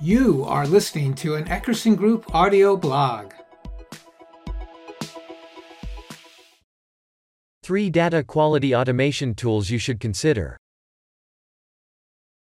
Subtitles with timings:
[0.00, 3.32] You are listening to an Eckerson Group audio blog.
[7.64, 10.56] Three data quality automation tools you should consider.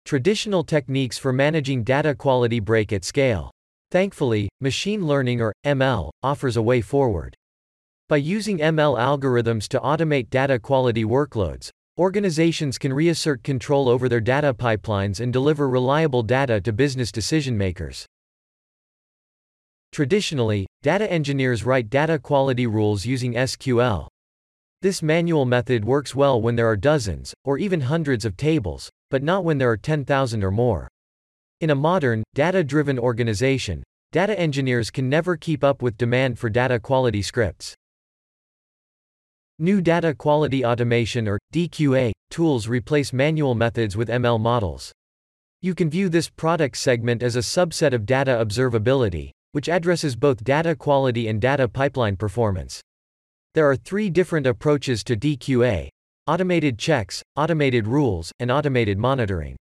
[0.04, 3.50] Traditional techniques for managing data quality break at scale.
[3.90, 7.34] Thankfully, machine learning or ML offers a way forward.
[8.08, 11.70] By using ML algorithms to automate data quality workloads,
[12.00, 17.58] Organizations can reassert control over their data pipelines and deliver reliable data to business decision
[17.58, 18.06] makers.
[19.92, 24.08] Traditionally, data engineers write data quality rules using SQL.
[24.80, 29.22] This manual method works well when there are dozens, or even hundreds of tables, but
[29.22, 30.88] not when there are 10,000 or more.
[31.60, 36.48] In a modern, data driven organization, data engineers can never keep up with demand for
[36.48, 37.74] data quality scripts.
[39.62, 44.90] New data quality automation or DQA tools replace manual methods with ML models.
[45.60, 50.42] You can view this product segment as a subset of data observability, which addresses both
[50.42, 52.80] data quality and data pipeline performance.
[53.52, 55.90] There are three different approaches to DQA
[56.26, 59.56] automated checks, automated rules, and automated monitoring.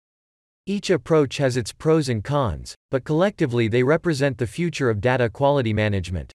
[0.65, 5.29] Each approach has its pros and cons, but collectively they represent the future of data
[5.29, 6.33] quality management.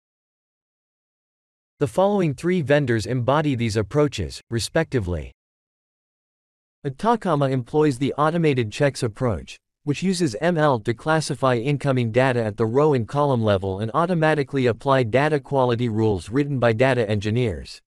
[1.81, 5.33] The following three vendors embody these approaches, respectively.
[6.85, 12.67] Ataccama employs the automated checks approach, which uses ML to classify incoming data at the
[12.67, 17.81] row and column level and automatically apply data quality rules written by data engineers.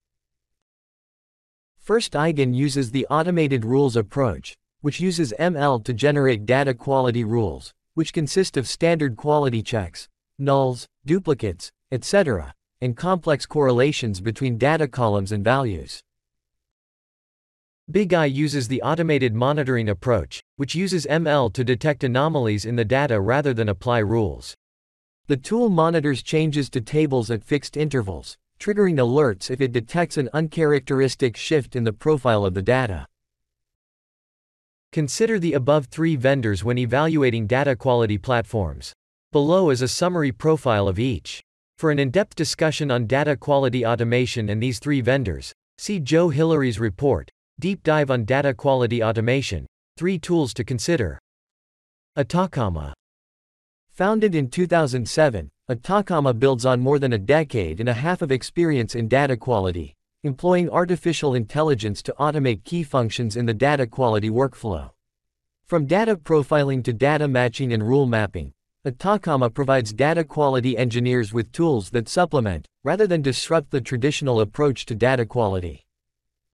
[1.78, 7.72] First Eigen uses the automated rules approach, which uses ML to generate data quality rules,
[7.94, 10.10] which consist of standard quality checks,
[10.42, 16.02] nulls, duplicates, etc and complex correlations between data columns and values.
[17.92, 23.20] BigEye uses the automated monitoring approach, which uses ML to detect anomalies in the data
[23.20, 24.56] rather than apply rules.
[25.28, 30.30] The tool monitors changes to tables at fixed intervals, triggering alerts if it detects an
[30.34, 33.08] uncharacteristic shift in the profile of the data.
[34.94, 38.94] Consider the above three vendors when evaluating data quality platforms.
[39.34, 41.43] Below is a summary profile of each.
[41.84, 46.80] For an in-depth discussion on data quality automation and these three vendors, see Joe Hilleary's
[46.80, 47.30] report,
[47.60, 49.68] Deep Dive on Data Quality Automation,
[49.98, 51.20] Three Tools to Consider.
[52.18, 52.94] Ataccama.
[53.90, 58.96] Founded in 2007, Ataccama builds on more than a decade and a half of experience
[58.96, 59.94] in data quality,
[60.24, 64.90] employing artificial intelligence to automate key functions in the data quality workflow.
[65.66, 68.54] From data profiling to data matching and rule mapping,
[68.86, 74.86] Ataccama provides data quality engineers with tools that supplement, rather than disrupt the traditional approach
[74.86, 75.86] to data quality.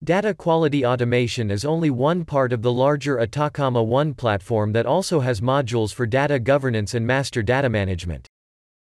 [0.03, 5.21] Data quality automation is only one part of the larger Ataccama One platform that also
[5.21, 8.27] has modules for data governance and master data management.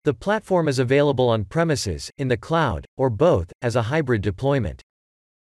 [0.05, 4.81] The platform is available on premises, in the cloud, or both, as a hybrid deployment.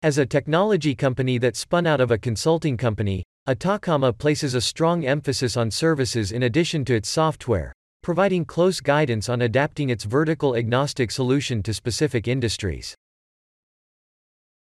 [0.03, 5.05] As a technology company that spun out of a consulting company, Ataccama places a strong
[5.05, 10.56] emphasis on services in addition to its software, providing close guidance on adapting its vertical
[10.56, 12.94] agnostic solution to specific industries.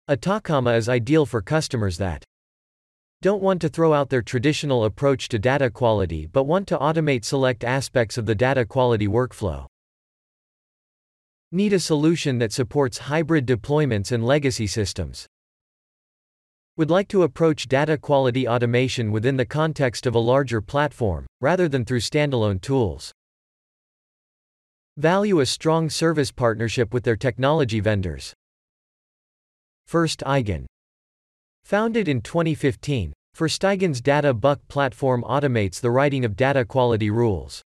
[0.09, 2.25] Ataccama is ideal for customers that
[3.21, 7.27] don't want to throw out their traditional approach to data quality but want to automate
[7.27, 9.66] select aspects of the data quality workflow.
[11.50, 15.27] Need a solution that supports hybrid deployments and legacy systems.
[16.78, 21.69] Would like to approach data quality automation within the context of a larger platform, rather
[21.69, 23.12] than through standalone tools.
[24.97, 28.33] Value a strong service partnership with their technology vendors.
[29.87, 30.65] First Eigen.
[31.65, 37.60] Founded in 2015, First Eigen's DataBuck platform automates the writing of data quality rules.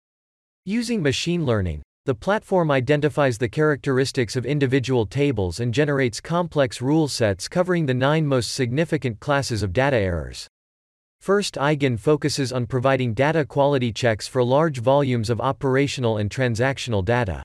[0.66, 7.08] Using machine learning, the platform identifies the characteristics of individual tables and generates complex rule
[7.08, 10.48] sets covering the nine most significant classes of data errors.
[11.20, 17.04] First Eigen focuses on providing data quality checks for large volumes of operational and transactional
[17.04, 17.42] data.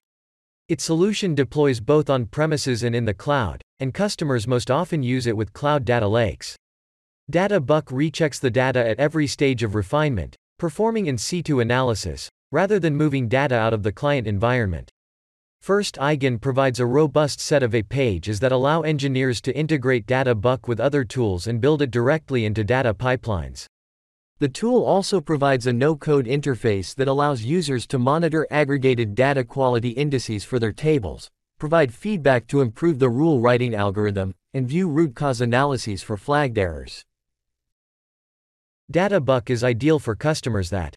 [0.68, 5.26] Its solution deploys both on premises and in the cloud, and customers most often use
[5.26, 6.54] it with cloud data lakes.
[7.32, 12.96] DataBuck rechecks the data at every stage of refinement, performing in situ analysis, rather than
[12.96, 14.90] moving data out of the client environment.
[15.60, 20.80] First Eigen provides a robust set of APIs that allow engineers to integrate DataBuck with
[20.80, 23.66] other tools and build it directly into data pipelines.
[24.38, 29.90] The tool also provides a no-code interface that allows users to monitor aggregated data quality
[29.90, 35.14] indices for their tables, provide feedback to improve the rule writing algorithm, and view root
[35.14, 37.04] cause analyses for flagged errors.
[38.90, 40.96] DataBuck is ideal for customers that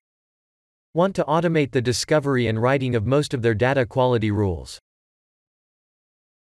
[0.96, 4.78] Want to automate the discovery and writing of most of their data quality rules.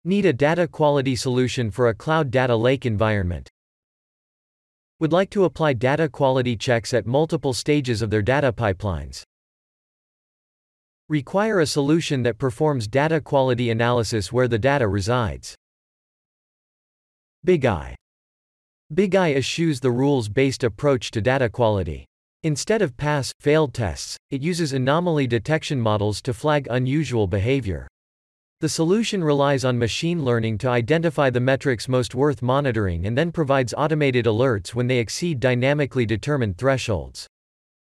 [0.04, 3.48] Need a data quality solution for a cloud data lake environment.
[4.98, 9.22] Would like to apply data quality checks at multiple stages of their data pipelines.
[11.08, 15.54] Require a solution that performs data quality analysis where the data resides.
[17.46, 17.94] BigEye.
[18.92, 22.04] BigEye eschews the rules-based approach to data quality.
[22.44, 27.88] Instead of pass, fail tests, it uses anomaly detection models to flag unusual behavior.
[28.60, 33.32] The solution relies on machine learning to identify the metrics most worth monitoring and then
[33.32, 37.26] provides automated alerts when they exceed dynamically determined thresholds.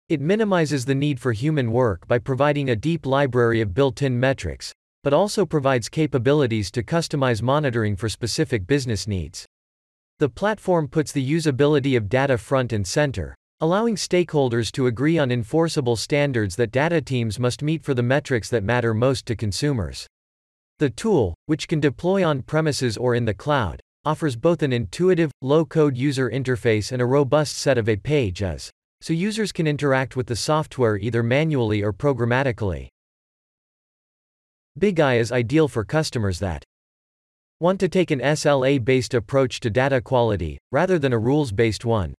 [0.09, 4.73] It minimizes the need for human work by providing a deep library of built-in metrics,
[5.03, 9.47] but also provides capabilities to customize monitoring for specific business needs.
[10.21, 15.31] The platform puts the usability of data front and center, allowing stakeholders to agree on
[15.31, 20.07] enforceable standards that data teams must meet for the metrics that matter most to consumers.
[20.79, 25.31] The tool, which can deploy on premises or in the cloud, offers both an intuitive,
[25.41, 28.71] low code user interface and a robust set of APIs,
[29.01, 32.89] so users can interact with the software either manually or programmatically.
[34.79, 36.65] BigEye is ideal for customers that
[37.61, 41.85] want to take an SLA based approach to data quality, rather than a rules based
[41.85, 42.13] one.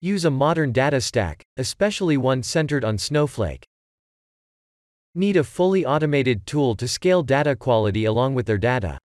[0.00, 3.64] Use a modern data stack, especially one centered on Snowflake.
[5.14, 8.98] Need a fully automated tool to scale data quality along with their data.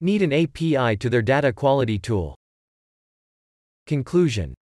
[0.00, 2.34] Need an API to their data quality tool.
[3.86, 4.52] Conclusion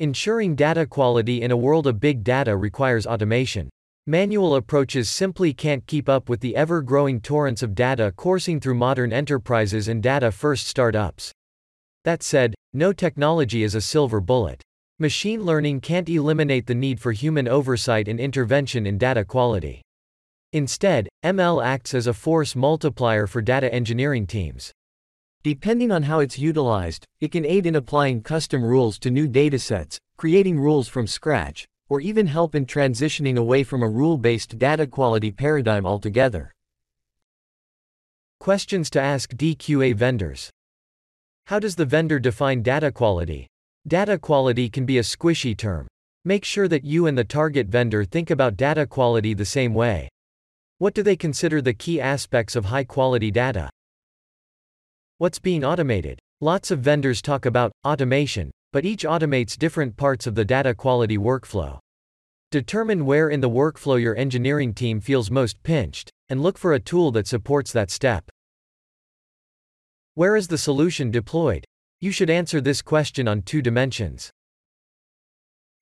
[0.00, 3.70] Ensuring data quality in a world of big data requires automation.
[4.06, 8.74] Manual approaches simply can't keep up with the ever growing torrents of data coursing through
[8.74, 11.32] modern enterprises and data first startups.
[12.04, 14.62] That said, no technology is a silver bullet.
[14.98, 19.80] Machine learning can't eliminate the need for human oversight and intervention in data quality.
[20.52, 24.70] Instead, ML acts as a force multiplier for data engineering teams.
[25.42, 29.96] Depending on how it's utilized, it can aid in applying custom rules to new datasets,
[30.16, 35.30] creating rules from scratch, or even help in transitioning away from a rule-based data quality
[35.30, 36.52] paradigm altogether.
[38.40, 40.50] Questions to ask DQA vendors.
[41.46, 43.46] How does the vendor define data quality?
[43.86, 45.86] Data quality can be a squishy term.
[46.24, 50.08] Make sure that you and the target vendor think about data quality the same way.
[50.78, 53.68] What do they consider the key aspects of high quality data?
[55.18, 56.18] What's being automated?
[56.40, 61.18] Lots of vendors talk about automation, but each automates different parts of the data quality
[61.18, 61.78] workflow.
[62.52, 66.80] Determine where in the workflow your engineering team feels most pinched, and look for a
[66.80, 68.30] tool that supports that step.
[70.16, 71.64] Where is the solution deployed?
[72.00, 74.30] You should answer this question on two dimensions.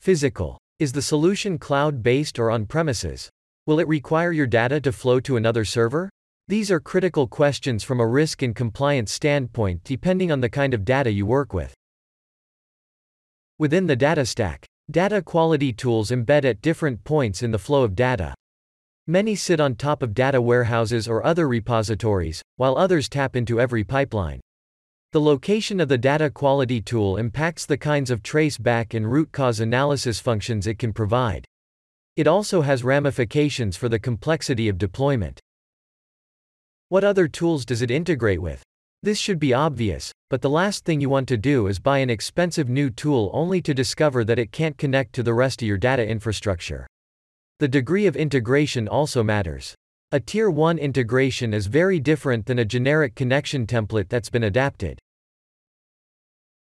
[0.00, 0.56] Physical.
[0.78, 3.28] Is the solution cloud based or on premises?
[3.66, 6.08] Will it require your data to flow to another server?
[6.48, 10.86] These are critical questions from a risk and compliance standpoint depending on the kind of
[10.86, 11.74] data you work with.
[13.58, 17.94] Within the data stack, data quality tools embed at different points in the flow of
[17.94, 18.34] data.
[19.08, 23.82] Many sit on top of data warehouses or other repositories, while others tap into every
[23.82, 24.40] pipeline.
[25.10, 29.32] The location of the data quality tool impacts the kinds of trace back and root
[29.32, 31.44] cause analysis functions it can provide.
[32.16, 35.40] It also has ramifications for the complexity of deployment.
[36.88, 38.62] What other tools does it integrate with?
[39.02, 42.10] This should be obvious, but the last thing you want to do is buy an
[42.10, 45.76] expensive new tool only to discover that it can't connect to the rest of your
[45.76, 46.86] data infrastructure.
[47.62, 49.72] The degree of integration also matters.
[50.10, 54.98] A Tier 1 integration is very different than a generic connection template that's been adapted.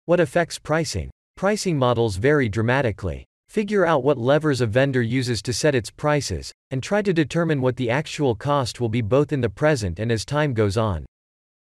[0.06, 1.10] What affects pricing?
[1.36, 3.26] Pricing models vary dramatically.
[3.50, 7.62] Figure out what levers a vendor uses to set its prices, and try to determine
[7.62, 11.04] what the actual cost will be both in the present and as time goes on.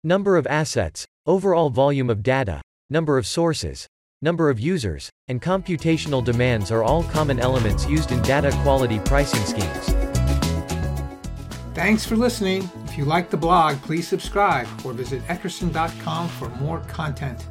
[0.02, 3.86] Number of assets, overall volume of data, number of sources,
[4.22, 9.44] number of users, and computational demands are all common elements used in data quality pricing
[9.44, 9.94] schemes.
[11.74, 12.70] Thanks for listening.
[12.84, 17.46] If you like the blog, please subscribe or visit eckerson.com for more content.